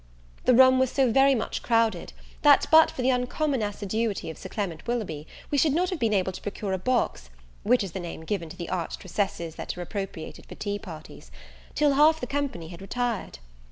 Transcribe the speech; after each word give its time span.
The 0.45 0.55
room 0.55 0.79
was 0.79 0.89
so 0.91 1.11
very 1.11 1.35
much 1.35 1.61
crowded, 1.61 2.11
that 2.41 2.65
but 2.71 2.89
for 2.89 3.03
the 3.03 3.11
uncommon 3.11 3.61
assiduity 3.61 4.31
of 4.31 4.37
Sir 4.39 4.49
Clement 4.49 4.87
Willoughby, 4.87 5.27
we 5.51 5.59
should 5.59 5.73
not 5.75 5.91
have 5.91 5.99
been 5.99 6.11
able 6.11 6.31
to 6.31 6.41
procure 6.41 6.73
a 6.73 6.79
box 6.79 7.29
(which 7.61 7.83
is 7.83 7.91
the 7.91 7.99
name 7.99 8.21
given 8.21 8.49
to 8.49 8.57
the 8.57 8.69
arched 8.69 9.03
recesses 9.03 9.57
that 9.57 9.77
are 9.77 9.81
appropriated 9.83 10.47
for 10.47 10.55
tea 10.55 10.79
parties) 10.79 11.29
till 11.75 11.93
half 11.93 12.19
the 12.19 12.25
company 12.25 12.69
had 12.69 12.81
retired. 12.81 13.37